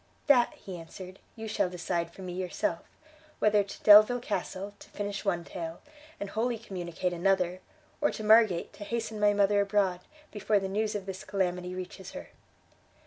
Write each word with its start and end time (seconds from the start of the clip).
"That;" 0.25 0.53
he 0.55 0.77
answered, 0.79 1.19
"you 1.35 1.47
shall 1.47 1.69
decide 1.69 2.11
for 2.11 2.23
me 2.23 2.33
yourself: 2.33 2.79
whether 3.37 3.61
to 3.63 3.83
Delvile 3.83 4.19
Castle, 4.19 4.73
to 4.79 4.89
finish 4.89 5.23
one 5.23 5.43
tale, 5.43 5.79
and 6.19 6.31
wholly 6.31 6.57
communicate 6.57 7.13
another, 7.13 7.59
or 8.01 8.09
to 8.09 8.23
Margate, 8.23 8.73
to 8.73 8.83
hasten 8.83 9.19
my 9.19 9.35
mother 9.35 9.61
abroad, 9.61 9.99
before 10.31 10.57
the 10.57 10.67
news 10.67 10.95
of 10.95 11.05
this 11.05 11.23
calamity 11.23 11.75
reaches 11.75 12.13
her." 12.13 12.29